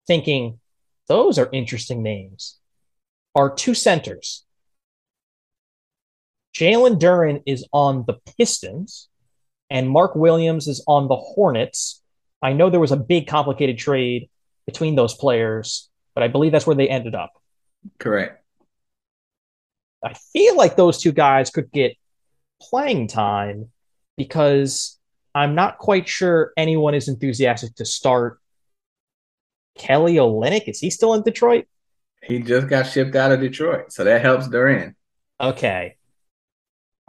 [0.08, 0.60] thinking
[1.08, 2.60] those are interesting names
[3.36, 4.46] are two centers.
[6.56, 9.10] Jalen Duren is on the Pistons,
[9.70, 12.02] and Mark Williams is on the Hornets.
[12.42, 14.30] I know there was a big complicated trade
[14.66, 17.32] between those players, but I believe that's where they ended up.
[17.98, 18.44] Correct.
[20.04, 21.96] I feel like those two guys could get
[22.70, 23.70] playing time
[24.18, 24.98] because
[25.36, 28.40] I'm not quite sure anyone is enthusiastic to start
[29.76, 30.68] Kelly Olynyk.
[30.68, 31.66] Is he still in Detroit?
[32.22, 34.96] He just got shipped out of Detroit, so that helps Duren.
[35.42, 35.98] Okay.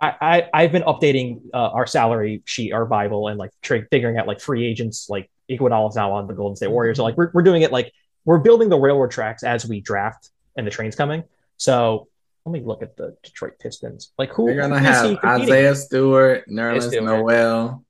[0.01, 4.19] I, I have been updating uh, our salary sheet, our Bible, and like tra- figuring
[4.19, 5.09] out like free agents.
[5.09, 7.93] Like Iguodala's now on the Golden State Warriors, so like we're we're doing it like
[8.25, 11.23] we're building the railroad tracks as we draft, and the train's coming.
[11.59, 12.09] So
[12.45, 14.13] let me look at the Detroit Pistons.
[14.19, 14.51] Like who?
[14.51, 17.85] You're gonna have Isaiah Stewart, Nerlens Noel,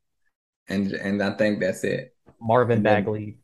[0.69, 2.14] and and I think that's it.
[2.40, 3.38] Marvin Bagley.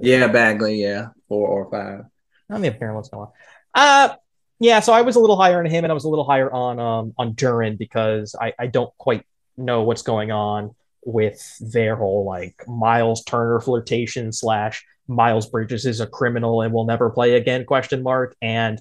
[0.00, 0.82] Yeah, Bagley.
[0.82, 2.04] Yeah, four or five.
[2.48, 3.34] I mean, apparently Noel.
[3.74, 4.14] Uh,
[4.60, 6.52] yeah, so I was a little higher on him, and I was a little higher
[6.52, 11.96] on um on Duren because I I don't quite know what's going on with their
[11.96, 17.34] whole like Miles Turner flirtation slash Miles Bridges is a criminal and will never play
[17.34, 18.80] again question mark and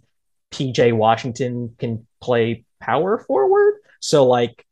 [0.51, 3.75] PJ Washington can play power forward.
[3.99, 4.65] So like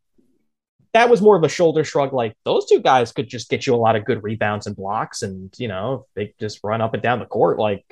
[0.94, 2.14] that was more of a shoulder shrug.
[2.14, 5.22] Like those two guys could just get you a lot of good rebounds and blocks,
[5.22, 7.60] and you know they just run up and down the court.
[7.60, 7.86] Like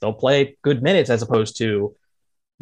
[0.00, 1.94] they'll play good minutes as opposed to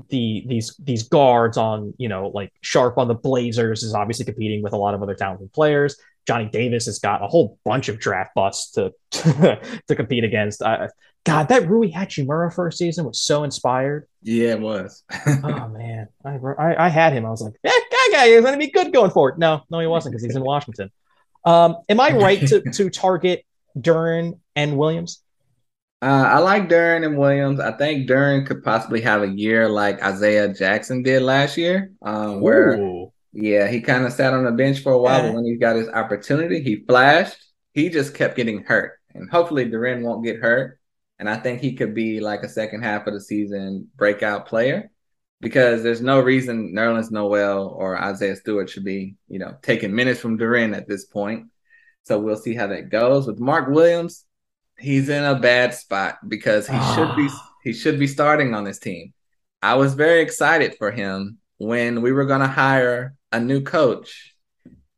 [0.09, 4.63] the these these guards on you know like Sharpe on the Blazers is obviously competing
[4.63, 5.97] with a lot of other talented players.
[6.27, 10.63] Johnny Davis has got a whole bunch of draft busts to to compete against.
[10.63, 10.89] Uh,
[11.25, 14.09] God, that Rui Hachimura first season was so inspired.
[14.23, 15.05] Yeah, it was.
[15.27, 17.25] oh man, I, I, I had him.
[17.25, 19.39] I was like, that, that guy is going to be good going forward.
[19.39, 20.91] No, no, he wasn't because he's in Washington.
[21.45, 23.45] Um, am I right to to target
[23.79, 25.23] Duren and Williams?
[26.01, 27.61] Uh, I like Duren and Williams.
[27.61, 32.41] I think Duren could possibly have a year like Isaiah Jackson did last year, um,
[32.41, 33.13] where Ooh.
[33.33, 35.77] Yeah, he kind of sat on the bench for a while, but when he got
[35.77, 37.37] his opportunity, he flashed.
[37.73, 40.79] He just kept getting hurt, and hopefully Duren won't get hurt.
[41.19, 44.91] And I think he could be like a second half of the season breakout player
[45.41, 50.21] because there's no reason Nerlens Noel or Isaiah Stewart should be, you know, taking minutes
[50.21, 51.47] from Duren at this point.
[52.05, 53.27] So we'll see how that goes.
[53.27, 54.25] With Mark Williams,
[54.79, 57.53] he's in a bad spot because he should be ah.
[57.63, 59.15] he should be starting on this team.
[59.63, 64.35] I was very excited for him when we were going to hire a new coach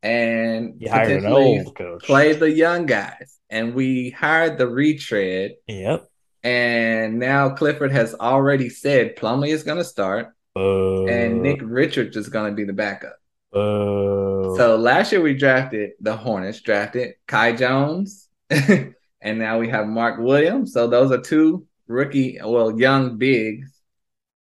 [0.03, 1.65] and potentially
[2.03, 3.37] play the young guys.
[3.49, 5.53] And we hired the retread.
[5.67, 6.09] Yep.
[6.43, 12.17] And now Clifford has already said Plumlee is going to start, uh, and Nick Richards
[12.17, 13.17] is going to be the backup.
[13.51, 18.93] Uh, so last year we drafted the Hornets, drafted Kai Jones, and
[19.23, 20.71] now we have Mark Williams.
[20.71, 23.74] So those are two rookie, well, young bigs,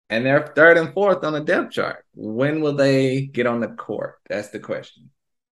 [0.10, 2.06] and they're third and fourth on the depth chart.
[2.16, 4.16] When will they get on the court?
[4.30, 5.10] That's the question.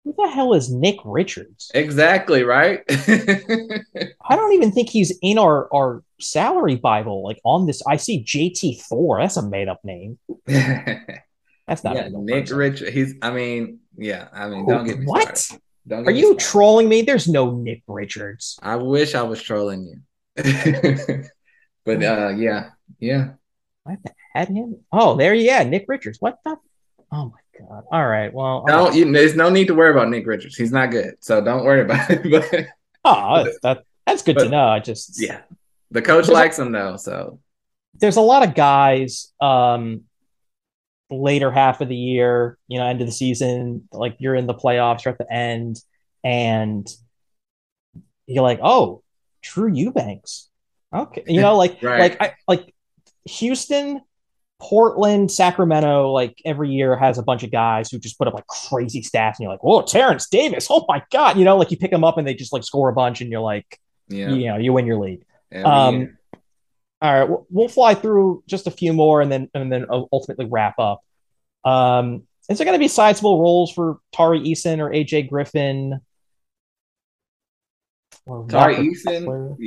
[0.06, 1.70] Who the hell is Nick Richards?
[1.74, 2.82] Exactly right.
[2.90, 7.24] I don't even think he's in our our salary Bible.
[7.24, 9.20] Like on this, I see JT Thor.
[9.20, 10.18] That's a made up name.
[10.48, 12.92] That's not yeah, Nick Richards.
[12.92, 13.14] He's.
[13.22, 14.30] I mean, yeah.
[14.34, 15.38] I mean, don't get me what?
[15.38, 15.64] Started.
[15.88, 17.02] Don't Are you trolling me?
[17.02, 18.60] There's no Nick Richards.
[18.62, 20.00] I wish I was trolling you.
[21.86, 23.32] but uh yeah, yeah.
[23.90, 23.98] I
[24.34, 24.78] had him.
[24.92, 26.18] Oh, there you yeah, Nick Richards.
[26.20, 26.58] What the
[27.12, 27.84] Oh my god.
[27.92, 28.34] All right.
[28.34, 30.56] Well, don't you, there's no need to worry about Nick Richards.
[30.56, 31.16] He's not good.
[31.20, 32.24] So don't worry about it.
[32.52, 32.68] but
[33.06, 34.68] Oh, that that's good but, to know.
[34.68, 35.42] I just Yeah.
[35.92, 37.40] The coach likes him though, so
[37.96, 40.04] there's a lot of guys um
[41.10, 44.54] later half of the year, you know, end of the season, like you're in the
[44.54, 45.80] playoffs or at the end,
[46.24, 46.88] and
[48.28, 49.02] you're like, oh,
[49.42, 50.50] Drew Eubanks.
[50.94, 51.24] Okay.
[51.28, 52.00] You know, like right.
[52.00, 52.74] like I like
[53.30, 54.02] Houston,
[54.60, 58.48] Portland, Sacramento, like every year has a bunch of guys who just put up like
[58.48, 61.78] crazy stats, and you're like, whoa, Terence Davis, oh my god, you know, like you
[61.78, 64.48] pick them up and they just like score a bunch, and you're like, yeah, you
[64.48, 65.24] know, you win your league.
[65.66, 66.18] um,
[67.02, 70.46] All right, we'll, we'll fly through just a few more and then and then ultimately
[70.46, 71.02] wrap up.
[71.64, 76.02] Um, is there going to be sizable roles for Tari Eason or AJ Griffin?
[78.26, 79.58] Or Tari Eason,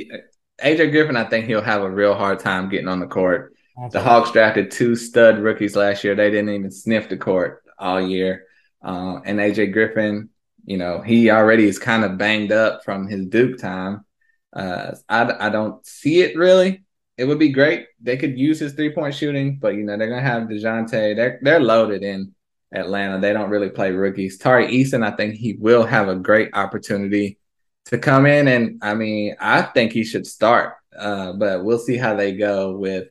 [0.61, 3.52] AJ Griffin, I think he'll have a real hard time getting on the court.
[3.77, 4.07] That's the right.
[4.07, 6.15] Hawks drafted two stud rookies last year.
[6.15, 8.45] They didn't even sniff the court all year.
[8.83, 10.29] Uh, and AJ Griffin,
[10.65, 14.05] you know, he already is kind of banged up from his Duke time.
[14.51, 16.83] Uh, I, I don't see it really.
[17.17, 17.87] It would be great.
[18.01, 21.15] They could use his three point shooting, but you know they're gonna have Dejounte.
[21.15, 22.33] They're they're loaded in
[22.71, 23.19] Atlanta.
[23.19, 24.37] They don't really play rookies.
[24.37, 27.37] Tari Eason, I think he will have a great opportunity
[27.85, 30.75] to come in, and I mean I think he should start.
[30.97, 33.07] Uh, but we'll see how they go with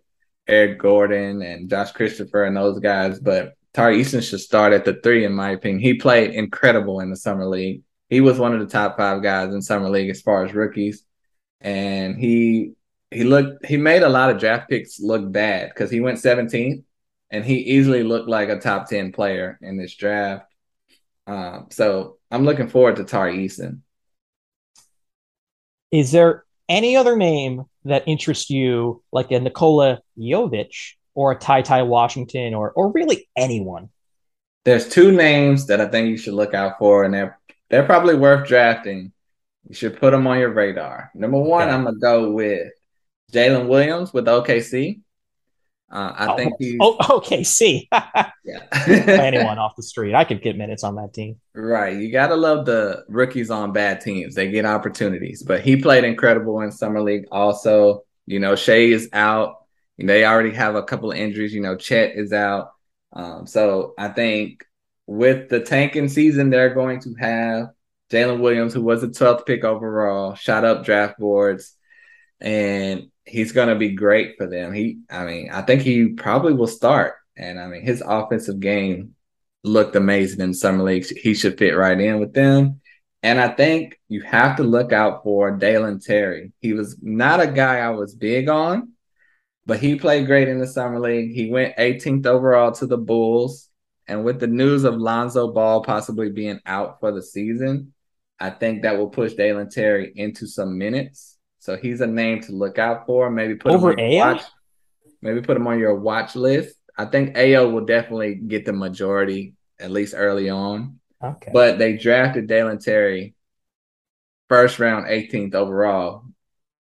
[0.48, 3.20] Eric Gordon and Josh Christopher and those guys.
[3.20, 5.80] But Tari Eason should start at the three, in my opinion.
[5.80, 7.82] He played incredible in the summer league.
[8.10, 11.04] He was one of the top five guys in summer league as far as rookies,
[11.60, 12.72] and he
[13.10, 16.84] he looked he made a lot of draft picks look bad because he went 17th,
[17.30, 20.52] and he easily looked like a top 10 player in this draft.
[21.26, 23.80] Um, so I'm looking forward to Tari Eason.
[25.90, 31.62] Is there any other name that interests you, like a Nikola Jovic or a Ty
[31.62, 33.90] Ty Washington or or really anyone?
[34.64, 38.14] There's two names that I think you should look out for, and they're they're probably
[38.14, 39.12] worth drafting.
[39.68, 41.10] You should put them on your radar.
[41.14, 41.72] Number one, okay.
[41.72, 42.72] I'm gonna go with
[43.32, 45.00] Jalen Williams with OKC.
[45.92, 47.86] Uh, I oh, think he's oh, OKC.
[47.92, 51.38] yeah, anyone off the street, I could get minutes on that team.
[51.54, 54.34] Right, you gotta love the rookies on bad teams.
[54.34, 57.26] They get opportunities, but he played incredible in summer league.
[57.30, 59.56] Also, you know, Shai is out.
[59.98, 61.52] They already have a couple of injuries.
[61.52, 62.70] You know, Chet is out.
[63.12, 64.64] Um, so I think
[65.06, 67.68] with the tanking season, they're going to have
[68.10, 71.76] Jalen Williams, who was the 12th pick overall, shot up draft boards,
[72.40, 74.72] and he's going to be great for them.
[74.72, 77.14] He, I mean, I think he probably will start.
[77.36, 79.14] And I mean, his offensive game
[79.64, 81.10] looked amazing in summer leagues.
[81.10, 82.80] He should fit right in with them.
[83.22, 86.52] And I think you have to look out for Dalen Terry.
[86.60, 88.92] He was not a guy I was big on,
[89.64, 91.32] but he played great in the summer league.
[91.32, 93.68] He went 18th overall to the Bulls.
[94.08, 97.92] And with the news of Lonzo Ball possibly being out for the season,
[98.40, 101.31] I think that will push Dalen Terry into some minutes.
[101.62, 103.30] So he's a name to look out for.
[103.30, 104.42] Maybe put over him on watch.
[105.20, 106.74] Maybe put him on your watch list.
[106.98, 110.98] I think Ayo will definitely get the majority at least early on.
[111.22, 111.52] Okay.
[111.54, 113.36] But they drafted Dalen Terry
[114.48, 116.24] first round, 18th overall.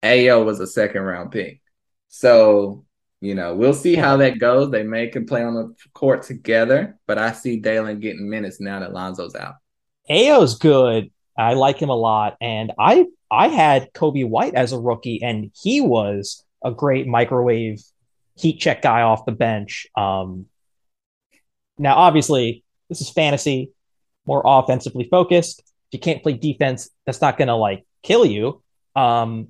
[0.03, 1.61] Ayo was a second round pick.
[2.09, 2.87] So,
[3.21, 4.71] you know, we'll see how that goes.
[4.71, 8.81] They may can play on the court together, but I see Dalen getting minutes now
[8.81, 9.57] that Lonzo's out.
[10.11, 11.11] Ayo's good.
[11.37, 12.39] I like him a lot.
[12.41, 17.83] And I I had Coby White as a rookie, and he was a great microwave
[18.37, 19.87] heat check guy off the bench.
[19.97, 20.47] Um,
[21.79, 23.71] now, obviously, this is fantasy,
[24.27, 25.61] more offensively focused.
[25.61, 28.63] If you can't play defense, that's not going to like kill you.
[28.97, 29.49] Um,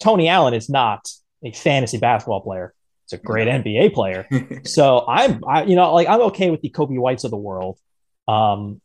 [0.00, 1.08] Tony Allen is not
[1.42, 2.74] a fantasy basketball player.
[3.04, 4.26] It's a great NBA player.
[4.64, 7.78] so I'm, I, you know, like I'm okay with the Coby Whites of the world.
[8.26, 8.80] Um,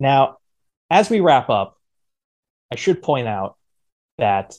[0.00, 0.38] now,
[0.90, 1.78] as we wrap up,
[2.74, 3.56] I should point out
[4.18, 4.56] that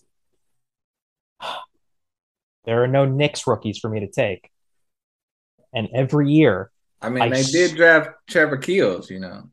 [2.63, 4.49] there are no Knicks rookies for me to take.
[5.73, 9.49] And every year, I mean, I they did draft Trevor Keels, you know.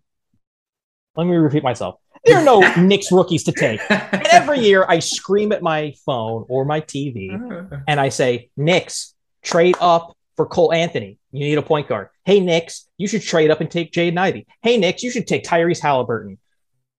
[1.17, 1.97] Let me repeat myself.
[2.25, 3.81] There are no Knicks rookies to take.
[3.91, 9.13] And every year, I scream at my phone or my TV and I say, Knicks,
[9.43, 11.19] trade up for Cole Anthony.
[11.33, 12.11] You need a point guard.
[12.25, 14.47] Hey, Knicks, you should trade up and take Jaden Ivey.
[14.63, 16.39] Hey, Knicks, you should take Tyrese Haliburton.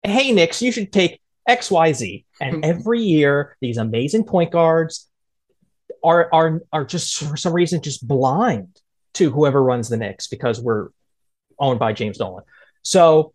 [0.04, 2.26] Hey, Knicks, you should take XYZ.
[2.42, 2.62] And hmm.
[2.64, 5.10] every year, these amazing point guards
[6.04, 8.68] are are are just for some reason just blind
[9.14, 10.89] to whoever runs the Knicks because we're
[11.60, 12.44] owned by James Dolan.
[12.82, 13.34] So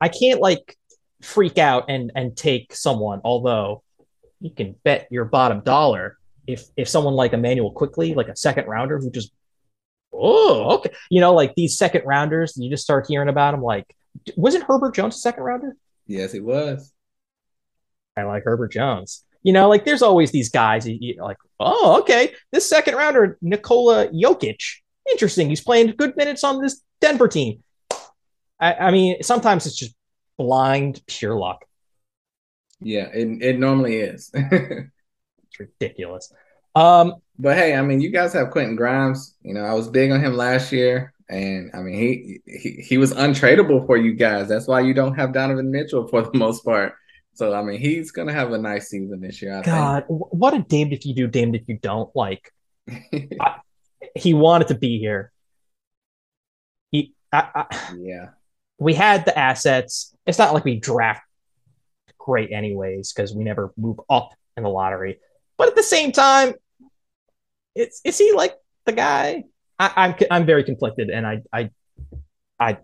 [0.00, 0.76] I can't like
[1.22, 3.82] freak out and and take someone, although
[4.40, 8.66] you can bet your bottom dollar if if someone like Immanuel Quickley, like a second
[8.66, 9.32] rounder who just
[10.12, 13.62] oh okay, you know, like these second rounders, you just start hearing about them.
[13.62, 13.94] Like,
[14.36, 15.76] wasn't Herbert Jones a second rounder?
[16.06, 16.92] Yes, it was.
[18.16, 19.24] I like Herbert Jones.
[19.42, 24.08] You know, like there's always these guys you, like, oh, okay, this second rounder, Nikola
[24.08, 24.60] Jokic,
[25.10, 25.48] interesting.
[25.48, 27.62] He's playing good minutes on this Denver team.
[28.58, 29.94] I, I mean, sometimes it's just
[30.38, 31.64] blind pure luck.
[32.80, 34.30] Yeah, it, it normally is.
[34.34, 34.90] it's
[35.58, 36.32] ridiculous.
[36.74, 39.36] Um, but hey, I mean, you guys have Quentin Grimes.
[39.42, 41.13] You know, I was big on him last year.
[41.28, 44.48] And I mean, he, he he was untradeable for you guys.
[44.48, 46.94] That's why you don't have Donovan Mitchell for the most part.
[47.34, 49.58] So I mean, he's gonna have a nice season this year.
[49.58, 52.14] I God, what a damned if you do, damned if you don't.
[52.14, 52.52] Like,
[52.90, 53.56] I,
[54.14, 55.32] he wanted to be here.
[56.92, 58.28] He, I, I, yeah.
[58.78, 60.14] We had the assets.
[60.26, 61.22] It's not like we draft
[62.18, 65.20] great anyways because we never move up in the lottery.
[65.56, 66.54] But at the same time,
[67.74, 68.54] it's is he like
[68.84, 69.44] the guy?
[69.78, 71.70] I, I'm I'm very conflicted, and I I
[72.58, 72.78] I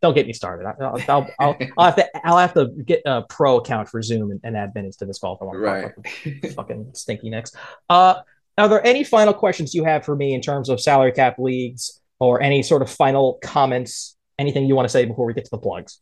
[0.00, 0.66] don't get me started.
[0.66, 4.30] I'll, I'll, I'll, I'll, have to I'll have to get a pro account for Zoom
[4.30, 6.54] and, and add minutes to this call if I want to right.
[6.54, 7.52] fucking stinky Knicks.
[7.90, 8.20] Uh,
[8.56, 12.00] are there any final questions you have for me in terms of salary cap leagues
[12.18, 14.16] or any sort of final comments?
[14.38, 16.00] Anything you want to say before we get to the plugs?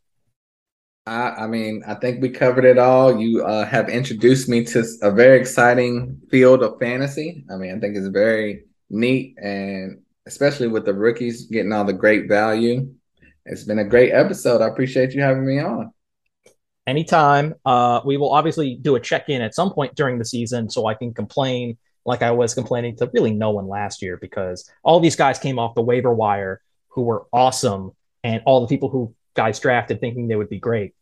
[1.07, 3.19] I, I mean, I think we covered it all.
[3.19, 7.45] You uh, have introduced me to a very exciting field of fantasy.
[7.51, 11.93] I mean, I think it's very neat, and especially with the rookies getting all the
[11.93, 12.93] great value.
[13.45, 14.61] It's been a great episode.
[14.61, 15.93] I appreciate you having me on.
[16.85, 17.55] Anytime.
[17.65, 20.85] Uh, we will obviously do a check in at some point during the season so
[20.85, 25.01] I can complain like I was complaining to really no one last year because all
[25.01, 27.91] these guys came off the waiver wire who were awesome,
[28.23, 30.95] and all the people who guys drafted thinking they would be great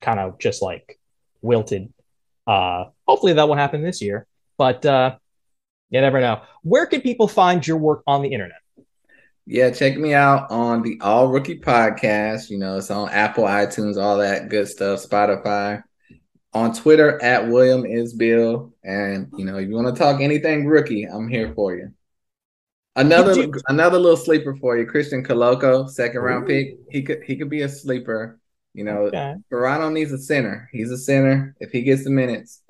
[0.00, 0.98] kind of just like
[1.42, 1.92] wilted.
[2.46, 4.26] Uh, hopefully that won't happen this year,
[4.58, 5.16] but uh,
[5.90, 6.42] you never know.
[6.62, 8.58] Where can people find your work on the internet?
[9.46, 12.50] Yeah, check me out on the All Rookie Podcast.
[12.50, 15.82] You know, it's on Apple, iTunes, all that good stuff, Spotify
[16.52, 18.72] on Twitter at William is Bill.
[18.82, 21.92] And you know, if you want to talk anything rookie, I'm here for you.
[22.96, 26.48] Another you- another little sleeper for you, Christian Koloko, second round Ooh.
[26.48, 26.78] pick.
[26.90, 28.38] He could he could be a sleeper.
[28.74, 29.34] You know, okay.
[29.48, 30.68] Toronto needs a center.
[30.72, 31.56] He's a center.
[31.60, 32.62] If he gets the minutes,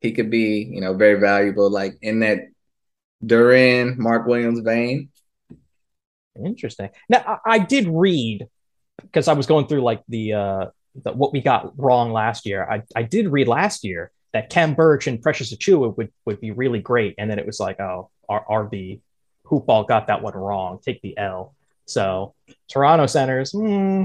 [0.00, 2.40] he could be, you know, very valuable, like in that
[3.24, 5.10] Duren, Mark Williams vein.
[6.42, 6.90] Interesting.
[7.08, 8.46] Now I, I did read
[9.02, 10.66] because I was going through like the uh
[11.02, 12.68] the, what we got wrong last year.
[12.68, 16.50] I, I did read last year that Khem Birch and Precious Achiuwa would, would be
[16.50, 17.14] really great.
[17.18, 19.00] And then it was like, oh, our RB
[19.46, 20.78] Hoopball got that one wrong.
[20.82, 21.54] Take the L.
[21.86, 22.34] So
[22.68, 23.52] Toronto centers.
[23.52, 24.04] Hmm.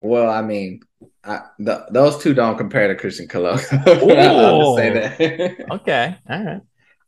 [0.00, 0.80] Well, I mean,
[1.22, 4.76] I, the, those two don't compare to Christian Koloko.
[4.76, 5.66] say that.
[5.70, 6.16] okay.
[6.28, 6.60] All right.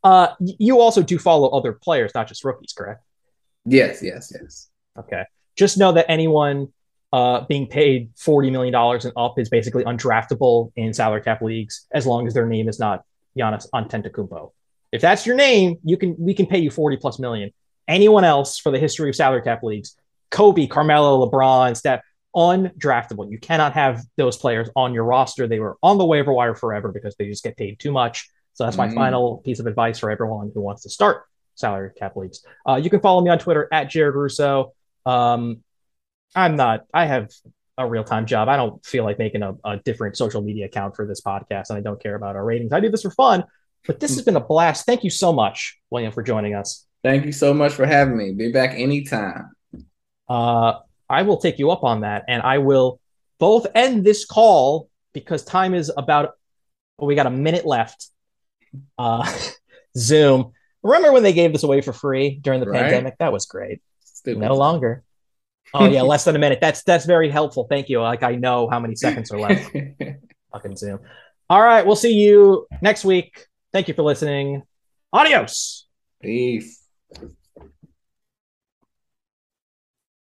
[0.07, 3.03] Uh, you also do follow other players, not just rookies, correct?
[3.65, 4.69] Yes, yes, yes.
[4.97, 5.23] Okay.
[5.57, 6.71] Just know that anyone
[7.11, 12.05] uh, being paid $40 million and up is basically undraftable in salary cap leagues as
[12.05, 13.03] long as their name is not
[13.37, 14.51] Giannis Antetokounmpo.
[14.93, 17.51] If that's your name, you can we can pay you 40 plus million.
[17.89, 19.97] Anyone else for the history of salary cap leagues,
[20.31, 21.99] Kobe, Carmelo, LeBron, Steph,
[22.33, 23.29] undraftable.
[23.29, 25.47] You cannot have those players on your roster.
[25.47, 28.29] They were on the waiver wire forever because they just get paid too much.
[28.57, 28.95] So that's my mm.
[28.95, 32.43] final piece of advice for everyone who wants to start salary cap leagues.
[32.67, 34.73] Uh, you can follow me on Twitter at Jared Russo.
[35.05, 35.63] Um,
[36.33, 36.85] I'm not.
[36.91, 37.29] I have
[37.77, 38.49] a real time job.
[38.49, 41.77] I don't feel like making a, a, different social media account for this podcast, and
[41.77, 42.73] I don't care about our ratings.
[42.73, 43.43] I do this for fun,
[43.85, 44.87] but this has been a blast.
[44.87, 46.87] Thank you so much, William, for joining us.
[47.03, 48.33] Thank you so much for having me.
[48.33, 49.51] Be back anytime.
[50.27, 52.99] Uh, I will take you up on that, and I will
[53.37, 56.31] both end this call because time is about.
[56.97, 58.09] Well, we got a minute left.
[58.97, 59.31] Uh,
[59.97, 60.53] Zoom.
[60.83, 62.83] Remember when they gave this away for free during the right?
[62.83, 63.17] pandemic?
[63.19, 63.81] That was great.
[64.03, 64.41] Stupid.
[64.41, 65.03] No longer.
[65.73, 66.59] Oh yeah, less than a minute.
[66.61, 67.67] That's that's very helpful.
[67.69, 68.01] Thank you.
[68.01, 69.69] Like I know how many seconds are left.
[70.53, 70.99] Fucking Zoom.
[71.49, 73.45] All right, we'll see you next week.
[73.73, 74.63] Thank you for listening.
[75.11, 75.87] Adios.
[76.21, 76.83] Peace.